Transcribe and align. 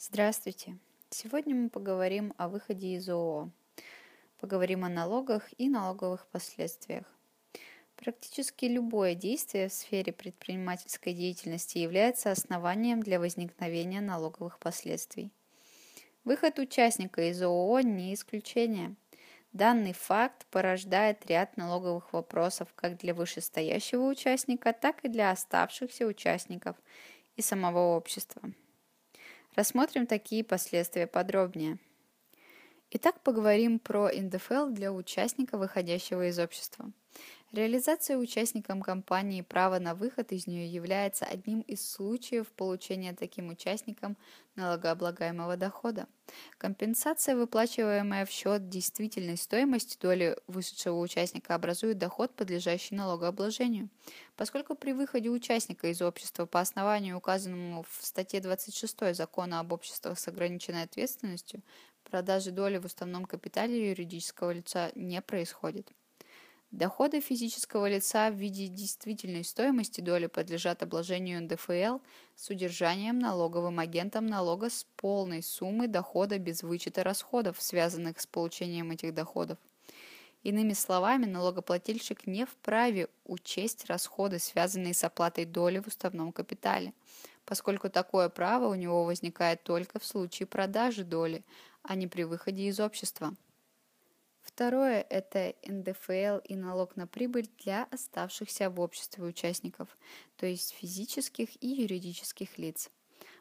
Здравствуйте! 0.00 0.78
Сегодня 1.10 1.56
мы 1.56 1.70
поговорим 1.70 2.32
о 2.36 2.48
выходе 2.48 2.94
из 2.94 3.08
ООО. 3.08 3.50
Поговорим 4.38 4.84
о 4.84 4.88
налогах 4.88 5.48
и 5.58 5.68
налоговых 5.68 6.28
последствиях. 6.28 7.04
Практически 7.96 8.66
любое 8.66 9.16
действие 9.16 9.68
в 9.68 9.72
сфере 9.72 10.12
предпринимательской 10.12 11.14
деятельности 11.14 11.78
является 11.78 12.30
основанием 12.30 13.02
для 13.02 13.18
возникновения 13.18 14.00
налоговых 14.00 14.60
последствий. 14.60 15.32
Выход 16.22 16.60
участника 16.60 17.28
из 17.28 17.42
ООО 17.42 17.80
не 17.80 18.14
исключение. 18.14 18.94
Данный 19.52 19.94
факт 19.94 20.46
порождает 20.52 21.26
ряд 21.26 21.56
налоговых 21.56 22.12
вопросов 22.12 22.68
как 22.76 22.98
для 22.98 23.14
вышестоящего 23.14 24.04
участника, 24.04 24.72
так 24.72 25.04
и 25.04 25.08
для 25.08 25.32
оставшихся 25.32 26.06
участников 26.06 26.76
и 27.34 27.42
самого 27.42 27.96
общества. 27.96 28.42
Рассмотрим 29.58 30.06
такие 30.06 30.44
последствия 30.44 31.08
подробнее. 31.08 31.78
Итак, 32.92 33.20
поговорим 33.24 33.80
про 33.80 34.08
НДФЛ 34.08 34.68
для 34.68 34.92
участника, 34.92 35.58
выходящего 35.58 36.28
из 36.28 36.38
общества. 36.38 36.92
Реализация 37.52 38.18
участникам 38.18 38.82
компании 38.82 39.40
права 39.40 39.78
на 39.78 39.94
выход 39.94 40.32
из 40.32 40.46
нее 40.46 40.70
является 40.70 41.24
одним 41.24 41.62
из 41.62 41.90
случаев 41.90 42.46
получения 42.48 43.14
таким 43.14 43.48
участникам 43.48 44.18
налогооблагаемого 44.54 45.56
дохода. 45.56 46.08
Компенсация, 46.58 47.36
выплачиваемая 47.36 48.26
в 48.26 48.30
счет 48.30 48.68
действительной 48.68 49.38
стоимости 49.38 49.96
доли 49.98 50.36
вышедшего 50.46 50.98
участника, 50.98 51.54
образует 51.54 51.96
доход, 51.96 52.36
подлежащий 52.36 52.94
налогообложению. 52.94 53.88
Поскольку 54.36 54.74
при 54.74 54.92
выходе 54.92 55.30
участника 55.30 55.88
из 55.88 56.02
общества 56.02 56.44
по 56.44 56.60
основанию, 56.60 57.16
указанному 57.16 57.82
в 57.88 58.04
статье 58.04 58.40
26 58.40 59.14
Закона 59.14 59.60
об 59.60 59.72
обществах 59.72 60.18
с 60.18 60.28
ограниченной 60.28 60.82
ответственностью, 60.82 61.62
продажи 62.04 62.50
доли 62.50 62.76
в 62.76 62.84
уставном 62.84 63.24
капитале 63.24 63.88
юридического 63.88 64.50
лица 64.50 64.92
не 64.94 65.22
происходит. 65.22 65.90
Доходы 66.70 67.22
физического 67.22 67.88
лица 67.88 68.30
в 68.30 68.34
виде 68.34 68.66
действительной 68.66 69.42
стоимости 69.42 70.02
доли 70.02 70.26
подлежат 70.26 70.82
обложению 70.82 71.42
НДФЛ 71.44 72.00
с 72.36 72.50
удержанием 72.50 73.18
налоговым 73.18 73.78
агентом 73.78 74.26
налога 74.26 74.68
с 74.68 74.84
полной 74.96 75.42
суммы 75.42 75.88
дохода 75.88 76.38
без 76.38 76.62
вычета 76.62 77.04
расходов, 77.04 77.56
связанных 77.62 78.20
с 78.20 78.26
получением 78.26 78.90
этих 78.90 79.14
доходов. 79.14 79.56
Иными 80.42 80.74
словами, 80.74 81.24
налогоплательщик 81.24 82.26
не 82.26 82.44
вправе 82.44 83.08
учесть 83.24 83.86
расходы, 83.86 84.38
связанные 84.38 84.92
с 84.92 85.02
оплатой 85.02 85.46
доли 85.46 85.78
в 85.78 85.86
уставном 85.86 86.32
капитале, 86.32 86.92
поскольку 87.46 87.88
такое 87.88 88.28
право 88.28 88.68
у 88.68 88.74
него 88.74 89.04
возникает 89.04 89.62
только 89.62 89.98
в 89.98 90.04
случае 90.04 90.46
продажи 90.46 91.02
доли, 91.02 91.42
а 91.82 91.94
не 91.94 92.06
при 92.06 92.24
выходе 92.24 92.64
из 92.64 92.78
общества. 92.78 93.34
Второе– 94.48 95.06
это 95.10 95.54
НДФЛ 95.66 96.38
и 96.38 96.56
налог 96.56 96.96
на 96.96 97.06
прибыль 97.06 97.48
для 97.62 97.84
оставшихся 97.92 98.70
в 98.70 98.80
обществе 98.80 99.22
участников, 99.22 99.96
то 100.36 100.46
есть 100.46 100.72
физических 100.72 101.50
и 101.62 101.68
юридических 101.68 102.58
лиц. 102.58 102.90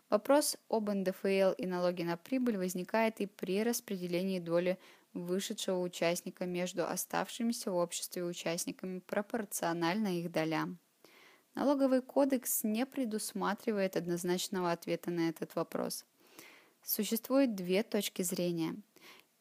Вопрос 0.10 0.58
об 0.70 0.92
НДФЛ 0.92 1.54
и 1.58 1.66
налоге 1.66 2.04
на 2.04 2.18
прибыль 2.18 2.58
возникает 2.58 3.22
и 3.22 3.26
при 3.26 3.64
распределении 3.64 4.40
доли 4.40 4.78
вышедшего 5.14 5.80
участника 5.80 6.46
между 6.46 6.86
оставшимися 6.86 7.72
в 7.72 7.78
обществе 7.78 8.24
участниками 8.24 9.00
пропорционально 9.00 10.20
их 10.20 10.30
долям. 10.30 10.78
Налоговый 11.56 12.02
кодекс 12.02 12.64
не 12.64 12.86
предусматривает 12.86 13.96
однозначного 13.96 14.72
ответа 14.72 15.10
на 15.10 15.30
этот 15.30 15.56
вопрос. 15.56 16.06
Существует 16.84 17.56
две 17.56 17.82
точки 17.82 18.24
зрения– 18.24 18.76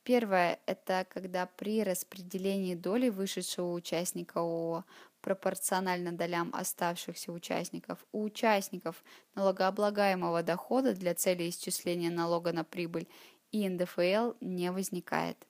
Первое– 0.06 0.60
это 0.66 1.04
когда 1.10 1.46
при 1.46 1.82
распределении 1.82 2.76
доли 2.76 3.08
вышедшего 3.08 3.72
участника 3.72 4.38
ООО 4.38 4.84
пропорционально 5.20 6.12
долям 6.12 6.50
оставшихся 6.54 7.32
участников 7.32 8.06
у 8.12 8.22
участников 8.22 9.02
налогооблагаемого 9.34 10.44
дохода 10.44 10.94
для 10.94 11.12
цели 11.16 11.48
исчисления 11.48 12.12
налога 12.12 12.52
на 12.52 12.62
прибыль 12.62 13.08
и 13.50 13.68
НДФЛ 13.68 14.34
не 14.40 14.70
возникает. 14.70 15.44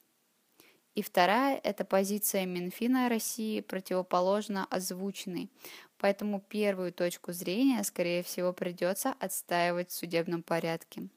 И 0.95 1.03
вторая– 1.03 1.61
это 1.63 1.85
позиция 1.85 2.47
Минфина 2.47 3.11
России 3.11 3.61
противоположно 3.61 4.65
озвученной, 4.71 5.51
поэтому 5.99 6.41
первую 6.41 6.95
точку 6.95 7.35
зрения, 7.35 7.85
скорее 7.85 8.23
всего, 8.23 8.55
придется 8.55 9.15
отстаивать 9.21 9.91
в 9.91 9.95
судебном 9.95 10.43
порядке. 10.43 11.11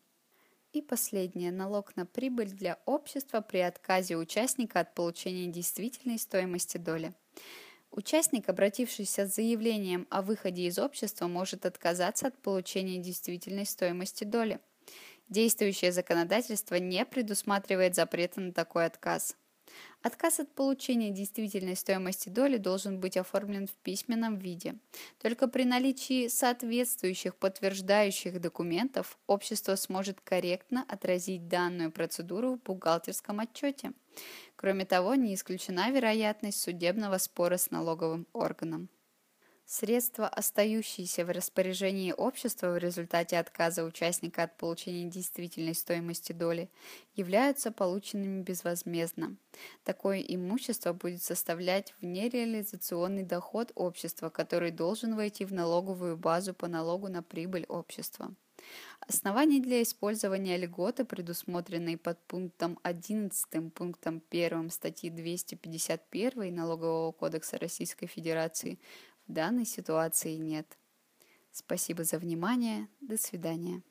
И 0.71 0.83
последнее. 0.83 1.51
Налог 1.51 1.95
на 1.95 2.05
прибыль 2.05 2.51
для 2.51 2.77
общества 2.85 3.41
при 3.41 3.57
отказе 3.57 4.15
участника 4.17 4.81
от 4.81 4.93
получения 4.93 5.47
действительной 5.47 6.19
стоимости 6.19 6.77
доли. 6.77 7.13
Участник, 7.89 8.49
обратившийся 8.49 9.25
с 9.25 9.33
заявлением 9.33 10.05
о 10.11 10.21
выходе 10.21 10.67
из 10.67 10.77
общества, 10.77 11.27
может 11.27 11.65
отказаться 11.65 12.27
от 12.27 12.37
получения 12.37 12.99
действительной 12.99 13.65
стоимости 13.65 14.25
доли. 14.25 14.59
Действующее 15.27 15.91
законодательство 15.91 16.75
не 16.75 17.03
предусматривает 17.03 17.95
запрета 17.95 18.39
на 18.39 18.53
такой 18.53 18.85
отказ. 18.85 19.35
Отказ 20.01 20.39
от 20.39 20.53
получения 20.53 21.11
действительной 21.11 21.75
стоимости 21.75 22.29
доли 22.29 22.57
должен 22.57 22.99
быть 22.99 23.17
оформлен 23.17 23.67
в 23.67 23.73
письменном 23.83 24.37
виде. 24.37 24.75
Только 25.21 25.47
при 25.47 25.63
наличии 25.63 26.27
соответствующих 26.27 27.35
подтверждающих 27.35 28.39
документов 28.39 29.17
общество 29.27 29.75
сможет 29.75 30.21
корректно 30.21 30.85
отразить 30.87 31.47
данную 31.47 31.91
процедуру 31.91 32.55
в 32.55 32.63
бухгалтерском 32.63 33.39
отчете. 33.39 33.91
Кроме 34.55 34.85
того, 34.85 35.15
не 35.15 35.33
исключена 35.33 35.91
вероятность 35.91 36.61
судебного 36.61 37.17
спора 37.17 37.57
с 37.57 37.71
налоговым 37.71 38.27
органом. 38.33 38.89
Средства, 39.71 40.27
остающиеся 40.27 41.23
в 41.25 41.29
распоряжении 41.29 42.11
общества 42.11 42.71
в 42.71 42.79
результате 42.79 43.37
отказа 43.37 43.83
участника 43.83 44.41
от 44.41 44.57
получения 44.57 45.07
действительной 45.07 45.75
стоимости 45.75 46.31
доли, 46.31 46.71
являются 47.13 47.71
полученными 47.71 48.41
безвозмездно. 48.41 49.35
Такое 49.83 50.21
имущество 50.21 50.93
будет 50.93 51.21
составлять 51.21 51.93
внереализационный 52.01 53.21
доход 53.21 53.71
общества, 53.75 54.29
который 54.31 54.71
должен 54.71 55.15
войти 55.15 55.45
в 55.45 55.53
налоговую 55.53 56.17
базу 56.17 56.55
по 56.55 56.67
налогу 56.67 57.07
на 57.07 57.21
прибыль 57.21 57.67
общества. 57.67 58.33
Оснований 59.01 59.61
для 59.61 59.83
использования 59.83 60.57
льготы, 60.57 61.05
предусмотренной 61.05 61.97
под 61.97 62.19
пунктом 62.25 62.79
11 62.81 63.71
пунктом 63.73 64.23
1 64.31 64.69
статьи 64.71 65.11
251 65.11 66.55
Налогового 66.55 67.11
кодекса 67.11 67.57
Российской 67.59 68.07
Федерации, 68.07 68.79
данной 69.29 69.65
ситуации 69.65 70.35
нет. 70.35 70.77
Спасибо 71.51 72.03
за 72.03 72.19
внимание. 72.19 72.87
До 72.99 73.17
свидания. 73.17 73.83